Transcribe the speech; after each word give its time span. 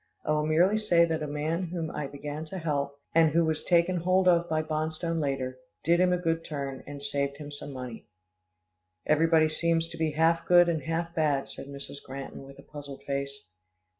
I 0.25 0.31
will 0.31 0.47
merely 0.47 0.79
say 0.79 1.05
that 1.05 1.21
a 1.21 1.27
man 1.27 1.67
whom 1.67 1.91
I 1.91 2.07
began 2.07 2.43
to 2.45 2.57
help, 2.57 2.97
and 3.13 3.29
who 3.29 3.45
was 3.45 3.63
taken 3.63 3.97
hold 3.97 4.27
of 4.27 4.49
by 4.49 4.63
Bonstone 4.63 5.19
later, 5.19 5.59
did 5.83 5.99
him 5.99 6.11
a 6.11 6.17
good 6.17 6.43
turn, 6.43 6.83
and 6.87 7.03
saved 7.03 7.37
him 7.37 7.51
some 7.51 7.71
money." 7.71 8.07
"Everybody 9.05 9.47
seems 9.47 9.87
to 9.89 9.99
be 9.99 10.13
half 10.13 10.47
good 10.47 10.67
and 10.67 10.81
half 10.81 11.13
bad," 11.13 11.47
said 11.49 11.67
Mrs. 11.67 12.01
Granton 12.03 12.41
with 12.45 12.57
a 12.57 12.63
puzzled 12.63 13.03
face. 13.03 13.41